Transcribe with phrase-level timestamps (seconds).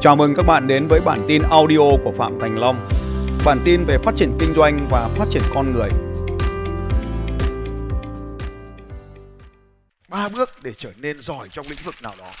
[0.00, 2.88] Chào mừng các bạn đến với bản tin audio của Phạm Thành Long.
[3.44, 5.90] Bản tin về phát triển kinh doanh và phát triển con người.
[10.08, 12.32] ba bước để trở nên giỏi trong lĩnh vực nào đó.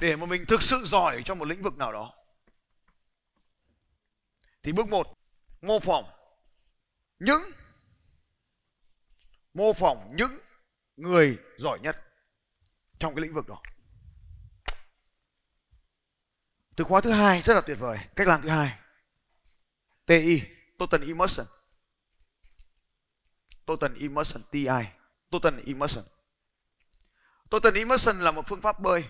[0.00, 2.14] Để mà mình thực sự giỏi trong một lĩnh vực nào đó.
[4.62, 5.06] Thì bước một,
[5.62, 6.04] mô phỏng
[7.18, 7.42] những,
[9.54, 10.38] mô phỏng những
[10.96, 12.07] người giỏi nhất
[12.98, 13.62] trong cái lĩnh vực đó.
[16.76, 17.98] Từ khóa thứ hai rất là tuyệt vời.
[18.16, 18.78] Cách làm thứ hai.
[20.06, 20.42] TI,
[20.78, 21.46] Total Immersion.
[23.66, 24.66] Total Immersion, TI,
[25.30, 26.04] Total Immersion.
[27.50, 29.04] Total Immersion là một phương pháp bơi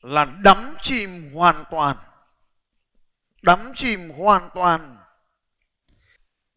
[0.00, 1.96] là đắm chìm hoàn toàn.
[3.42, 4.96] Đắm chìm hoàn toàn.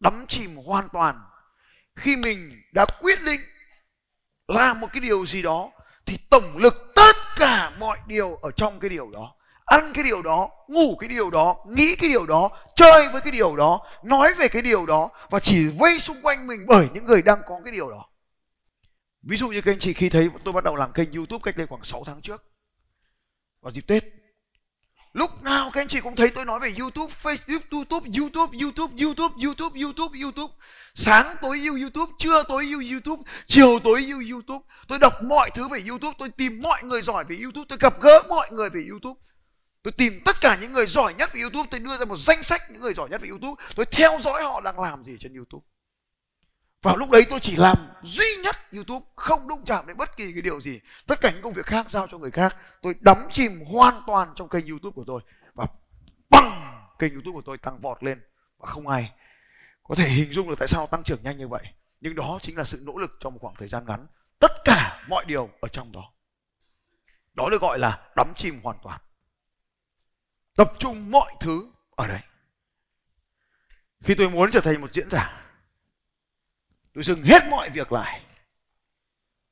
[0.00, 1.24] Đắm chìm hoàn toàn.
[1.96, 3.40] Khi mình đã quyết định
[4.48, 5.70] làm một cái điều gì đó
[6.06, 9.34] thì tổng lực tất cả mọi điều ở trong cái điều đó.
[9.64, 13.32] Ăn cái điều đó, ngủ cái điều đó, nghĩ cái điều đó, chơi với cái
[13.32, 17.04] điều đó, nói về cái điều đó và chỉ vây xung quanh mình bởi những
[17.04, 18.08] người đang có cái điều đó.
[19.22, 21.56] Ví dụ như các anh chị khi thấy tôi bắt đầu làm kênh youtube cách
[21.56, 22.44] đây khoảng 6 tháng trước,
[23.60, 24.04] vào dịp tết
[25.12, 28.92] lúc nào các anh chị cũng thấy tôi nói về youtube, facebook, youtube youtube youtube
[29.02, 30.54] youtube youtube youtube youtube.
[30.94, 34.64] Sáng tối yêu youtube, trưa tối yêu youtube, chiều tối yêu youtube.
[34.88, 38.00] Tôi đọc mọi thứ về youtube, tôi tìm mọi người giỏi về youtube, tôi gặp
[38.00, 39.20] gỡ mọi người về youtube.
[39.82, 42.42] Tôi tìm tất cả những người giỏi nhất về youtube, tôi đưa ra một danh
[42.42, 43.64] sách những người giỏi nhất về youtube.
[43.76, 45.64] Tôi theo dõi họ đang làm gì trên youtube
[46.82, 50.32] vào lúc đấy tôi chỉ làm duy nhất youtube, không đụng chạm đến bất kỳ
[50.32, 50.80] cái điều gì.
[51.06, 52.56] Tất cả những công việc khác giao cho người khác.
[52.82, 55.20] Tôi đắm chìm hoàn toàn trong kênh youtube của tôi.
[55.54, 55.66] Và
[56.30, 58.22] bằng kênh youtube của tôi tăng vọt lên.
[58.58, 59.12] Và không ai
[59.82, 61.62] có thể hình dung được tại sao tăng trưởng nhanh như vậy.
[62.00, 64.06] Nhưng đó chính là sự nỗ lực trong một khoảng thời gian ngắn.
[64.38, 66.12] Tất cả mọi điều ở trong đó.
[67.34, 69.00] Đó được gọi là đắm chìm hoàn toàn.
[70.56, 72.20] Tập trung mọi thứ ở đây
[74.02, 75.41] khi tôi muốn trở thành một diễn giả
[76.94, 78.22] tôi dừng hết mọi việc lại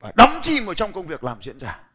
[0.00, 1.90] và đắm chìm vào trong công việc làm diễn giả.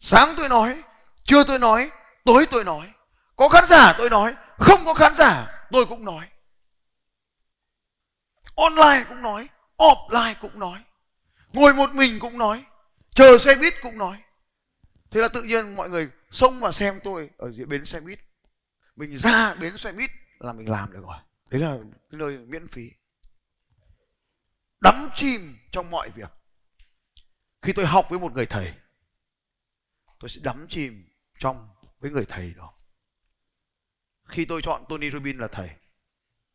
[0.00, 0.82] Sáng tôi nói,
[1.24, 1.90] trưa tôi nói,
[2.24, 2.92] tối tôi nói.
[3.36, 6.28] Có khán giả tôi nói, không có khán giả tôi cũng nói.
[8.54, 10.84] Online cũng nói, offline cũng nói.
[11.52, 12.64] Ngồi một mình cũng nói,
[13.10, 14.22] chờ xe buýt cũng nói.
[15.10, 18.18] Thế là tự nhiên mọi người xông vào xem tôi ở dưới bến xe buýt.
[18.96, 21.16] Mình ra bến xe buýt là mình làm được rồi.
[21.50, 21.76] Đấy là
[22.10, 22.90] cái nơi miễn phí
[24.80, 26.30] đắm chìm trong mọi việc.
[27.62, 28.72] Khi tôi học với một người thầy,
[30.20, 31.68] tôi sẽ đắm chìm trong
[32.00, 32.72] với người thầy đó.
[34.24, 35.70] Khi tôi chọn Tony Robbins là thầy,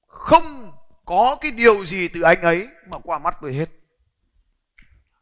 [0.07, 0.71] không
[1.05, 3.69] có cái điều gì từ anh ấy mà qua mắt tôi hết.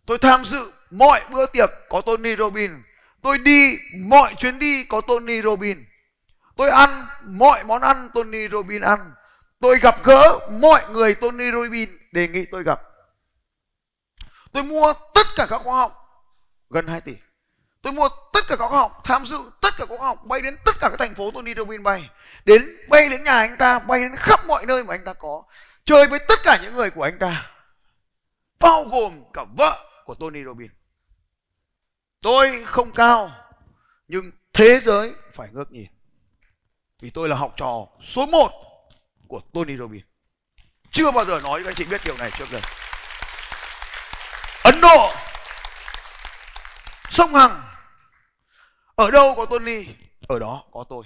[0.05, 2.71] Tôi tham dự mọi bữa tiệc có Tony Robbins.
[3.21, 5.79] Tôi đi mọi chuyến đi có Tony Robbins.
[6.55, 9.13] Tôi ăn mọi món ăn Tony Robbins ăn.
[9.59, 11.89] Tôi gặp gỡ mọi người Tony Robbins.
[12.11, 12.81] Đề nghị tôi gặp
[14.51, 16.23] tôi mua tất cả các khóa học,
[16.69, 17.13] gần 2 tỷ.
[17.81, 20.41] Tôi mua tất cả các khóa học, tham dự tất cả các khóa học, bay
[20.41, 22.09] đến tất cả các thành phố Tony Robbins bay.
[22.45, 25.43] Đến bay đến nhà anh ta, bay đến khắp mọi nơi mà anh ta có.
[25.85, 27.51] Chơi với tất cả những người của anh ta.
[28.59, 30.71] Bao gồm cả vợ của Tony Robbins
[32.21, 33.31] tôi không cao,
[34.07, 35.88] nhưng thế giới phải ngước nhìn.
[36.99, 38.51] Vì tôi là học trò số 1
[39.27, 40.05] của Tony Robbins
[40.91, 42.61] chưa bao giờ nói các anh chị biết điều này trước đây.
[44.63, 45.11] Ấn Độ.
[47.09, 47.63] Sông Hằng.
[48.95, 49.85] Ở đâu có Tony?
[50.27, 51.05] Ở đó có tôi.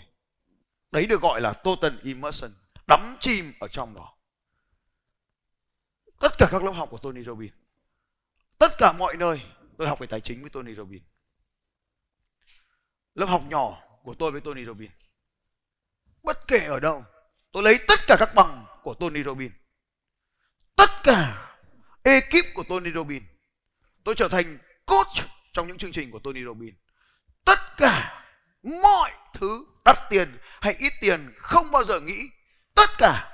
[0.92, 2.52] Đấy được gọi là total immersion,
[2.88, 4.18] đắm chìm ở trong đó.
[6.20, 7.54] Tất cả các lớp học của Tony Robbins,
[8.58, 9.42] tất cả mọi nơi
[9.78, 11.04] tôi học về tài chính với Tony Robbins.
[13.16, 14.92] Lớp học nhỏ của tôi với Tony Robbins.
[16.24, 17.06] Bất kể ở đâu,
[17.52, 19.54] tôi lấy tất cả các bằng của Tony Robbins.
[20.76, 21.50] Tất cả
[22.04, 23.24] ekip của Tony Robbins
[24.04, 26.76] tôi trở thành coach trong những chương trình của Tony Robbins.
[27.46, 28.24] Tất cả
[28.64, 32.30] mọi thứ đắt tiền hay ít tiền không bao giờ nghĩ.
[32.76, 33.30] Tất cả.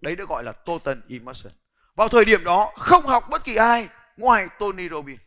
[0.00, 1.52] Đấy được gọi là total immersion.
[1.94, 5.20] Vào thời điểm đó, không học bất kỳ ai ngoài Tony Robbins.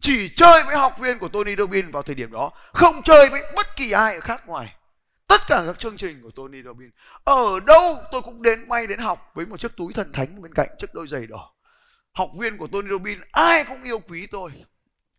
[0.00, 3.42] Chỉ chơi với học viên của Tony Robbins vào thời điểm đó, không chơi với
[3.56, 4.74] bất kỳ ai khác ngoài.
[5.26, 6.92] Tất cả các chương trình của Tony Robbins.
[7.24, 10.54] Ở đâu tôi cũng đến, bay đến học với một chiếc túi thần thánh bên
[10.54, 11.52] cạnh chiếc đôi giày đỏ
[12.12, 14.50] học viên của Tony Robbins, ai cũng yêu quý tôi.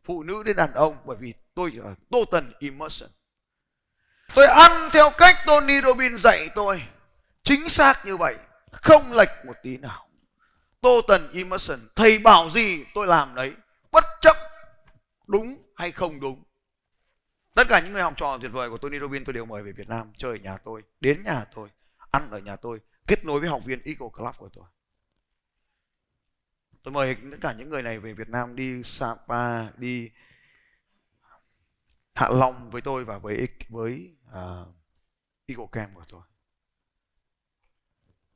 [0.04, 3.10] Phụ nữ đến đàn ông, bởi vì tôi là total immersion.
[4.36, 6.84] Tôi ăn theo cách Tony Robbins dạy tôi.
[7.44, 8.36] Chính xác như vậy,
[8.72, 10.08] không lệch một tí nào.
[10.82, 13.54] Total immersion, thầy bảo gì tôi làm đấy,
[13.92, 14.38] bất chấp
[15.28, 16.44] đúng hay không đúng.
[17.56, 19.72] Tất cả những người học trò tuyệt vời của Tony Robbins tôi đều mời về
[19.72, 21.70] Việt Nam chơi ở nhà tôi, đến nhà tôi,
[22.12, 24.66] ăn ở nhà tôi, kết nối với học viên Eagle Club của tôi
[26.84, 30.10] tôi mời tất cả những người này về Việt Nam đi Sapa đi
[32.14, 34.68] Hạ Long với tôi và với với uh,
[35.46, 36.22] Eagle Camp của tôi.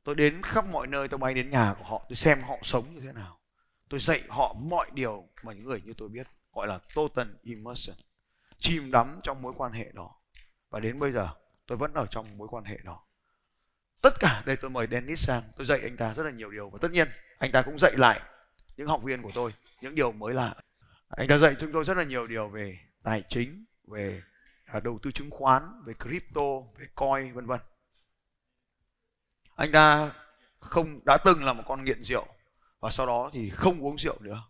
[0.04, 2.94] Tôi đến khắp mọi nơi tôi bay đến nhà của họ tôi xem họ sống
[2.94, 3.40] như thế nào.
[3.88, 7.96] Tôi dạy họ mọi điều mà những người như tôi biết gọi là total immersion
[8.58, 10.20] chìm đắm trong mối quan hệ đó.
[10.70, 11.28] Và đến bây giờ
[11.66, 13.06] tôi vẫn ở trong mối quan hệ đó.
[14.02, 16.70] Tất cả đây tôi mời Dennis sang tôi dạy anh ta rất là nhiều điều.
[16.70, 17.08] Và tất nhiên
[17.38, 18.20] anh ta cũng dạy lại
[18.76, 20.54] những học viên của tôi, những điều mới lạ.
[21.08, 24.22] Anh đã dạy chúng tôi rất là nhiều điều về tài chính, về
[24.64, 27.60] à, đầu tư chứng khoán, về crypto, về coin, vân vân.
[29.56, 30.12] Anh ta
[30.58, 32.26] không, đã từng là một con nghiện rượu
[32.80, 34.42] và sau đó thì không uống rượu nữa.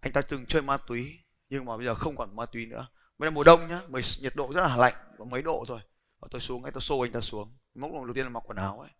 [0.00, 1.18] Anh ta từng chơi ma túy
[1.48, 2.86] nhưng mà bây giờ không còn ma túy nữa.
[3.18, 3.80] Bây giờ mùa đông nhá
[4.20, 5.80] nhiệt độ rất là lạnh, có mấy độ thôi.
[6.20, 7.56] Và tôi xuống anh ta xô anh ta xuống.
[7.74, 8.90] Mốc đầu tiên là mặc quần áo ấy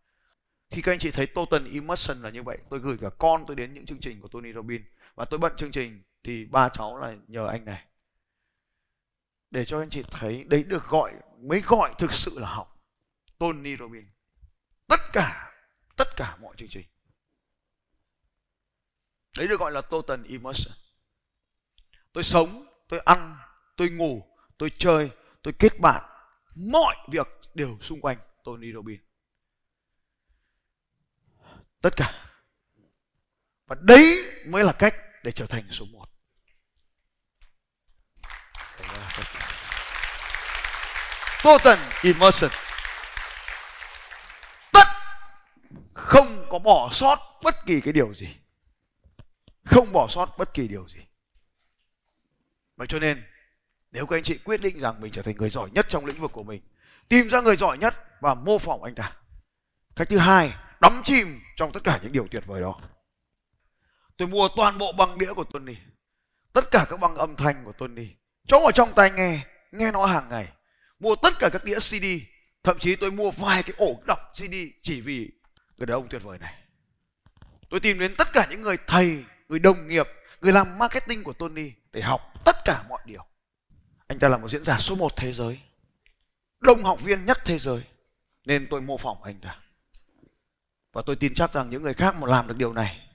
[0.71, 3.57] khi các anh chị thấy total immersion là như vậy, tôi gửi cả con tôi
[3.57, 4.83] đến những chương trình của Tony Robbins.
[5.15, 7.85] Và tôi bận chương trình thì ba cháu là nhờ anh này.
[9.51, 12.83] Để cho anh chị thấy, đấy được gọi, mới gọi thực sự là học.
[13.39, 14.07] Tony Robbins.
[14.87, 15.53] Tất cả
[15.97, 16.87] tất cả mọi chương trình.
[19.37, 20.77] Đấy được gọi là total immersion
[22.17, 23.37] tôi sống, tôi ăn,
[23.77, 24.23] tôi ngủ,
[24.59, 25.11] tôi chơi,
[25.43, 26.05] tôi kết bạn.
[26.55, 29.01] Mọi việc đều xung quanh Tony Robbins
[31.81, 32.29] tất cả.
[33.67, 36.07] Và đấy mới là cách để trở thành số một.
[41.43, 42.51] Total immersion.
[44.73, 44.87] Tất
[45.95, 48.37] không có bỏ sót bất kỳ cái điều gì.
[49.65, 51.01] Không bỏ sót bất kỳ điều gì.
[52.77, 53.25] Vậy cho nên,
[53.91, 56.21] nếu các anh chị quyết định rằng mình trở thành người giỏi nhất trong lĩnh
[56.21, 56.63] vực của mình,
[57.09, 59.13] tìm ra người giỏi nhất và mô phỏng anh ta.
[59.97, 62.81] Cách thứ hai đắm chìm trong tất cả những điều tuyệt vời đó.
[64.17, 65.77] Tôi mua toàn bộ băng đĩa của Tony,
[66.53, 68.07] tất cả các băng âm thanh của Tony
[68.47, 70.49] cho ở trong tai nghe nghe nó hàng ngày.
[70.99, 72.05] Mua tất cả các đĩa CD
[72.63, 75.31] thậm chí tôi mua vài cái ổ đọc CD chỉ vì
[75.77, 76.55] người đàn ông tuyệt vời này.
[77.71, 80.07] Tôi tìm đến tất cả những người thầy, người đồng nghiệp,
[80.41, 83.27] người làm marketing của Tony để học tất cả mọi điều.
[84.07, 85.61] Anh ta là một diễn giả số 1 thế giới,
[86.61, 87.83] đông học viên nhất thế giới,
[88.45, 89.61] nên tôi mô phỏng anh ta
[90.97, 93.09] và tôi tin chắc rằng những người khác mà làm được điều này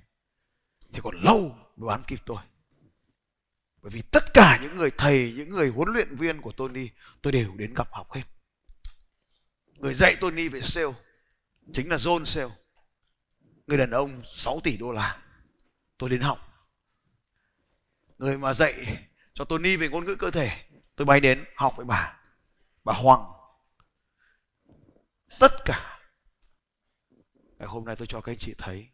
[0.93, 2.37] thì còn lâu mới bán kịp tôi.
[3.81, 6.89] Bởi vì tất cả những người thầy, những người huấn luyện viên của Tony,
[7.21, 8.21] tôi đều đến gặp học hết.
[9.65, 10.93] Người dạy Tony về sale
[11.73, 12.55] chính là John Sale.
[13.67, 15.21] Người đàn ông 6 tỷ đô la.
[15.97, 16.39] Tôi đến học.
[18.17, 18.73] Người mà dạy
[19.33, 22.19] cho Tony về ngôn ngữ cơ thể, tôi bay đến học với bà
[22.83, 23.31] bà Hoàng.
[25.39, 25.90] Tất cả
[27.61, 28.87] ngày hôm nay tôi cho các anh chị thấy.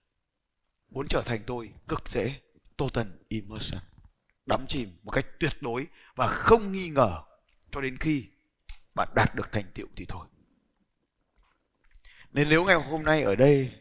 [0.89, 2.35] Muốn trở thành tôi, cực dễ
[2.77, 3.81] total immersion.
[4.45, 7.23] Đắm chìm một cách tuyệt đối và không nghi ngờ
[7.71, 8.25] cho đến khi
[8.95, 10.27] bạn đạt được thành tựu thì thôi.
[12.31, 13.71] Nên nếu ngày hôm nay ở đây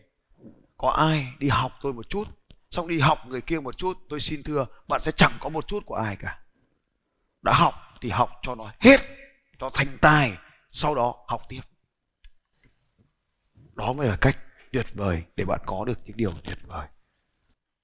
[0.77, 2.25] có ai đi học tôi một chút,
[2.71, 5.69] xong đi học người kia một chút, tôi xin thưa, bạn sẽ chẳng có một
[5.69, 6.41] chút của ai cả.
[7.43, 9.01] Đã học thì học cho nó hết,
[9.59, 10.33] cho thành tài,
[10.73, 11.61] sau đó học tiếp.
[13.75, 14.46] Đó mới là cách
[14.77, 16.89] tuyệt vời để bạn có được những điều tuyệt vời.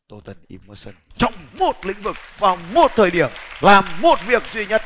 [0.09, 3.29] Total immersion trong một lĩnh vực vào một thời điểm,
[3.61, 4.83] làm một việc duy nhất.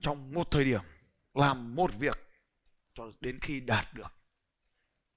[0.00, 0.80] Trong một thời điểm,
[1.34, 2.18] làm một việc
[2.94, 4.12] cho đến khi đạt được.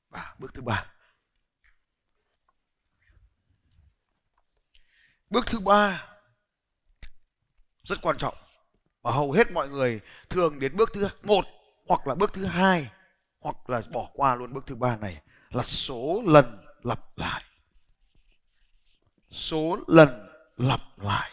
[0.10, 0.86] Và bước thứ ba.
[5.30, 6.08] Bước thứ ba,
[7.84, 8.36] rất quan trọng.
[9.02, 11.46] Và hầu hết mọi người thường đến bước thứ một
[11.88, 12.90] hoặc là bước thứ hai
[13.44, 14.54] hoặc là bỏ qua luôn.
[14.54, 17.44] Bước thứ ba này là số lần lặp lại.
[19.32, 21.32] Số lần lặp lại.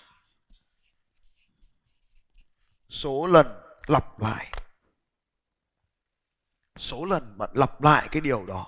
[2.89, 3.47] Số lần
[3.87, 4.53] lặp lại.
[6.77, 8.67] Số lần bạn lặp lại cái điều đó.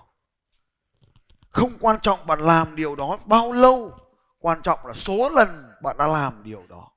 [1.51, 3.99] Không quan trọng bạn làm điều đó bao lâu,
[4.39, 6.91] quan trọng là số lần bạn đã làm điều đó.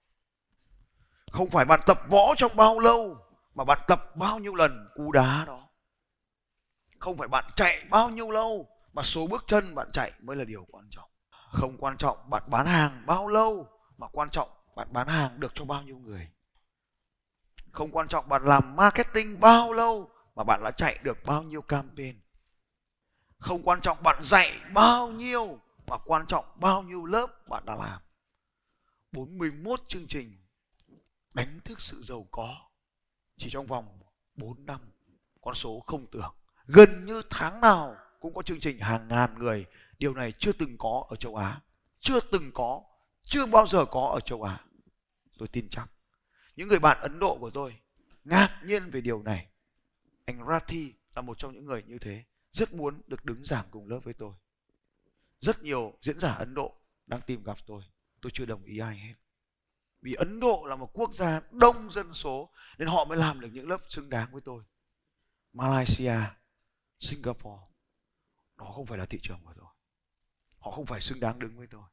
[1.32, 3.18] Không phải bạn tập võ trong bao lâu,
[3.56, 5.64] mà bạn tập bao nhiêu lần cú đá đó
[7.05, 10.43] không phải bạn chạy bao nhiêu lâu, mà số bước chân bạn chạy mới là
[10.43, 11.09] điều quan trọng.
[11.51, 15.51] Không quan trọng bạn bán hàng bao lâu, mà quan trọng bạn bán hàng được
[15.55, 16.29] cho bao nhiêu người.
[17.71, 21.62] Không quan trọng bạn làm marketing bao lâu, mà bạn đã chạy được bao nhiêu
[21.62, 22.19] campaign.
[23.38, 27.75] Không quan trọng bạn dạy bao nhiêu, mà quan trọng bao nhiêu lớp bạn đã
[27.75, 28.01] làm.
[29.12, 30.38] 41 chương trình
[31.33, 32.55] đánh thức sự giàu có
[33.38, 34.00] chỉ trong vòng
[34.35, 34.79] 4 năm,
[35.41, 36.35] con số không tưởng
[36.67, 39.65] gần như tháng nào cũng có chương trình hàng ngàn người.
[39.98, 41.62] Điều này chưa từng có ở châu Á.
[42.00, 42.81] Chưa từng có.
[43.24, 44.60] Chưa bao giờ có ở châu Á.
[45.38, 45.89] Tôi tin chắc.
[46.55, 47.75] Những người bạn Ấn Độ của tôi
[48.24, 49.48] ngạc nhiên về điều này.
[50.25, 52.24] Anh Rathi là một trong những người như thế.
[52.51, 54.34] Rất muốn được đứng giảng cùng lớp với tôi.
[55.39, 56.75] Rất nhiều diễn giả Ấn Độ
[57.07, 57.84] đang tìm gặp tôi.
[58.22, 59.13] Tôi chưa đồng ý ai hết.
[60.01, 63.50] Vì Ấn Độ là một quốc gia đông dân số, nên họ mới làm được
[63.53, 64.63] những lớp xứng đáng với tôi.
[65.53, 66.15] Malaysia
[67.05, 67.62] Singapore,
[68.57, 69.65] đó không phải là thị trường của tôi
[70.59, 71.83] họ không phải xứng đáng đứng với tôi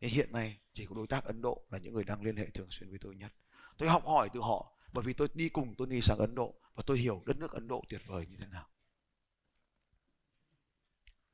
[0.00, 2.50] nên hiện nay chỉ có đối tác Ấn Độ là những người đang liên hệ
[2.50, 3.32] thường xuyên với tôi nhất
[3.78, 6.82] tôi học hỏi từ họ, bởi vì tôi đi cùng Tony sang Ấn Độ và
[6.86, 8.68] tôi hiểu đất nước Ấn Độ tuyệt vời như thế nào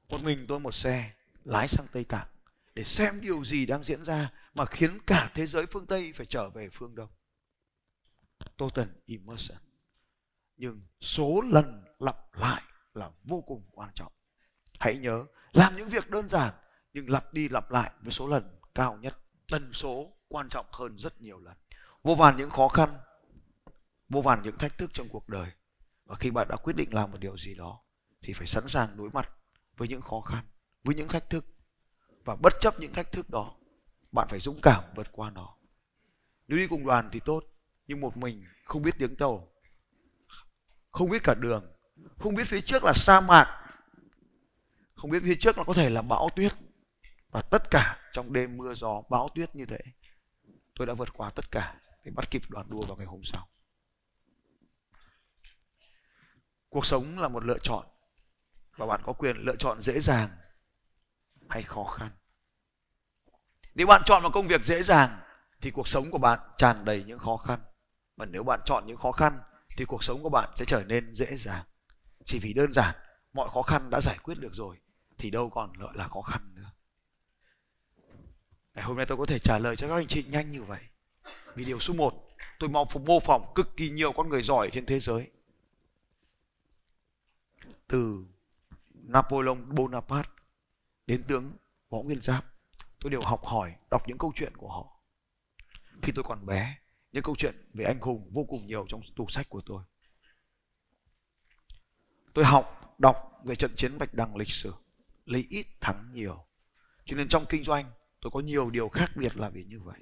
[0.09, 2.29] một mình tôi một xe lái sang Tây Tạng
[2.75, 6.27] để xem điều gì đang diễn ra mà khiến cả thế giới phương Tây phải
[6.27, 7.11] trở về phương Đông.
[8.57, 9.59] Total immersion.
[10.57, 12.63] Nhưng số lần lặp lại
[12.99, 14.13] là vô cùng quan trọng.
[14.81, 16.55] Hãy nhớ, làm những việc đơn giản
[16.93, 19.19] nhưng lặp đi lặp lại với số lần cao nhất.
[19.51, 21.57] Tần số quan trọng hơn rất nhiều lần.
[22.03, 22.99] Vô vàn những khó khăn,
[24.09, 25.51] vô vàn những thách thức trong cuộc đời.
[26.05, 27.81] Và khi bạn đã quyết định làm một điều gì đó
[28.23, 29.31] thì phải sẵn sàng đối mặt
[29.77, 30.45] với những khó khăn,
[30.85, 31.45] với những thách thức
[32.29, 33.57] và bất chấp những thách thức đó
[34.13, 35.57] bạn phải dũng cảm vượt qua nó
[36.49, 37.45] nếu đi cùng đoàn thì tốt
[37.87, 39.49] nhưng một mình không biết tiếng tàu
[40.91, 41.73] không biết cả đường
[42.19, 43.47] không biết phía trước là sa mạc.
[44.95, 46.53] Không biết phía trước là có thể là bão tuyết.
[47.31, 49.79] Và tất cả trong đêm mưa gió, bão tuyết như thế,
[50.75, 53.49] tôi đã vượt qua tất cả để bắt kịp đoàn đua vào ngày hôm sau.
[56.69, 57.87] Cuộc sống là một lựa chọn
[58.77, 60.29] và bạn có quyền lựa chọn dễ dàng
[61.49, 62.11] hay khó khăn.
[63.75, 65.21] Nếu bạn chọn một công việc dễ dàng
[65.61, 67.61] thì cuộc sống của bạn tràn đầy những khó khăn.
[68.17, 69.39] Và nếu bạn chọn những khó khăn
[69.77, 71.65] thì cuộc sống của bạn sẽ trở nên dễ dàng
[72.29, 72.95] chỉ vì đơn giản,
[73.33, 74.77] mọi khó khăn đã giải quyết được rồi,
[75.19, 76.71] thì đâu còn gọi là khó khăn nữa.
[78.75, 80.81] Ngày hôm nay tôi có thể trả lời cho các anh chị nhanh như vậy.
[81.55, 84.87] Vì điều số 1 tôi mong mô phỏng cực kỳ nhiều con người giỏi trên
[84.87, 85.31] thế giới.
[87.89, 88.25] Từ
[88.93, 90.31] Napoleon Bonaparte
[91.07, 91.53] đến tướng
[91.91, 92.45] Võ Nguyên Giáp,
[93.01, 95.01] tôi đều học hỏi, đọc những câu chuyện của họ.
[96.03, 96.79] Khi tôi còn bé,
[97.13, 99.85] những câu chuyện về anh hùng vô cùng nhiều trong tủ sách của tôi
[102.39, 104.75] tôi học, đọc về trận chiến bạch đằng lịch sử,
[105.27, 106.45] lấy ít thắng nhiều.
[107.05, 107.91] Cho nên trong kinh doanh,
[108.21, 109.99] tôi có nhiều điều khác biệt là vì như vậy.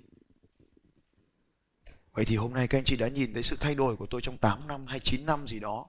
[2.13, 4.21] Vậy thì hôm nay các anh chị đã nhìn thấy sự thay đổi của tôi
[4.21, 5.87] trong 8 năm hay 9 năm gì đó.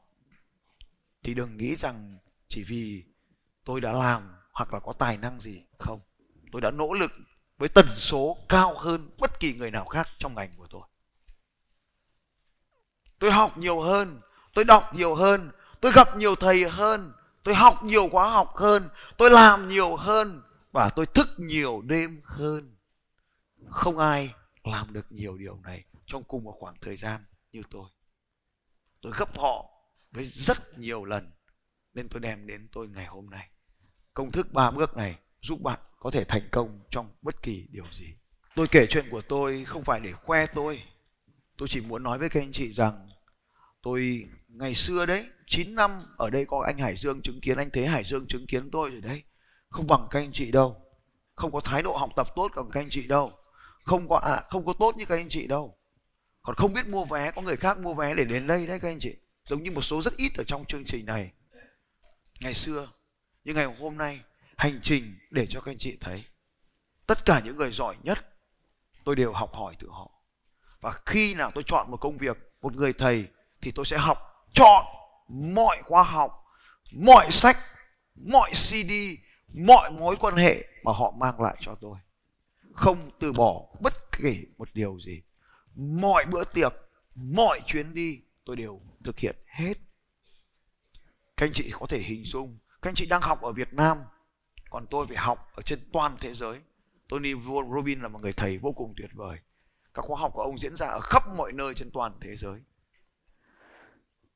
[1.23, 3.03] Thì đừng nghĩ rằng chỉ vì
[3.63, 5.99] tôi đã làm hoặc là có tài năng gì, không.
[6.51, 7.11] Tôi đã nỗ lực
[7.57, 10.87] với tần số cao hơn bất kỳ người nào khác trong ngành của tôi.
[13.19, 14.21] Tôi học nhiều hơn,
[14.53, 15.51] tôi đọc nhiều hơn
[15.81, 20.41] tôi gặp nhiều thầy hơn, tôi học nhiều khóa học hơn, tôi làm nhiều hơn
[20.71, 22.75] và tôi thức nhiều đêm hơn.
[23.69, 27.89] Không ai làm được nhiều điều này trong cùng một khoảng thời gian như tôi.
[29.01, 29.65] Tôi gấp họ
[30.11, 31.31] với rất nhiều lần
[31.93, 33.49] nên tôi đem đến tôi ngày hôm nay.
[34.13, 37.85] Công thức ba bước này giúp bạn có thể thành công trong bất kỳ điều
[37.91, 38.13] gì.
[38.55, 40.83] Tôi kể chuyện của tôi không phải để khoe tôi.
[41.57, 43.09] Tôi chỉ muốn nói với các anh chị rằng
[43.87, 47.69] tôi ngày xưa đấy 9 năm ở đây có anh Hải Dương chứng kiến anh
[47.73, 49.23] Thế Hải Dương chứng kiến tôi rồi đấy.
[49.69, 50.85] Không bằng các anh chị đâu.
[51.35, 53.31] Không có thái độ học tập tốt bằng các anh chị đâu.
[53.83, 55.77] Không có à, không có tốt như các anh chị đâu.
[56.41, 58.89] Còn không biết mua vé có người khác mua vé để đến đây đấy các
[58.89, 59.15] anh chị.
[59.49, 61.31] Giống như một số rất ít ở trong chương trình này.
[62.39, 62.87] Ngày xưa
[63.43, 64.19] nhưng ngày hôm nay
[64.57, 66.23] hành trình để cho các anh chị thấy.
[67.07, 68.25] Tất cả những người giỏi nhất
[69.03, 70.11] tôi đều học hỏi từ họ.
[70.81, 73.27] Và khi nào tôi chọn một công việc một người thầy
[73.67, 74.85] thì tôi sẽ học chọn
[75.27, 76.45] mọi khoa học,
[76.91, 77.57] mọi sách,
[78.15, 78.91] mọi cd
[79.53, 81.97] mọi mối quan hệ mà họ mang lại cho tôi.
[82.73, 85.21] Không từ bỏ bất kỳ một điều gì.
[85.75, 86.73] Mọi bữa tiệc,
[87.15, 89.73] mọi chuyến đi tôi đều thực hiện hết.
[91.37, 93.97] Các anh chị có thể hình dung, các anh chị đang học ở việt nam,
[94.69, 96.59] còn tôi phải học ở trên toàn thế giới.
[97.09, 97.33] Tony
[97.75, 99.37] Robbins là một người thầy vô cùng tuyệt vời.
[99.93, 102.59] Các khóa học của ông diễn ra ở khắp mọi nơi trên toàn thế giới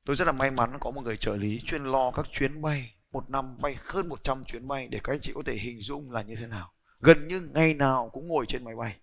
[0.06, 2.94] tôi rất là may mắn có một người trợ lý chuyên lo các chuyến bay,
[3.12, 6.12] một năm bay hơn 100 chuyến bay để các anh chị có thể hình dung
[6.12, 6.72] là như thế nào.
[7.00, 8.98] Gần như ngày nào cũng ngồi trên máy bay.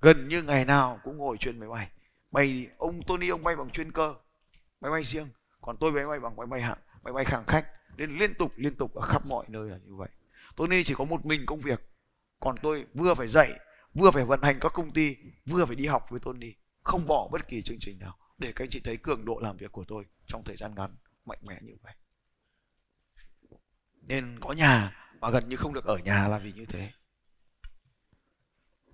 [0.00, 1.88] Gần như ngày nào cũng ngồi trên máy bay.
[2.30, 4.14] Bay, ông Tony, ông bay bằng chuyên cơ,
[4.80, 5.28] máy bay riêng.
[5.60, 7.66] Còn tôi máy bay bằng máy bay hạng, máy bay hàng khách.
[7.96, 10.08] Nên liên tục liên tục ở khắp mọi nơi là như vậy.
[10.56, 11.80] Tony chỉ có một mình công việc.
[12.40, 13.52] Còn tôi vừa phải dạy,
[13.94, 16.52] vừa phải vận hành các công ty, vừa phải đi học với Tony.
[16.82, 19.56] Không bỏ bất kỳ chương trình nào để các anh chị thấy cường độ làm
[19.56, 21.94] việc của tôi trong thời gian ngắn mạnh mẽ như vậy.
[24.00, 26.92] Nên có nhà mà gần như không được ở nhà là vì như thế.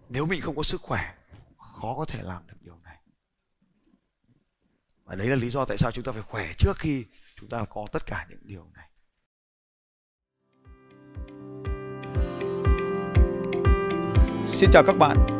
[0.09, 1.15] Nếu mình không có sức khỏe,
[1.59, 2.97] khó có thể làm được điều này.
[5.05, 7.05] Và đấy là lý do tại sao chúng ta phải khỏe trước khi
[7.37, 8.91] chúng ta có tất cả những điều này.
[14.47, 15.40] Xin chào các bạn